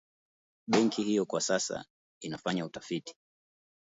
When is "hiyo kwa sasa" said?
1.03-1.85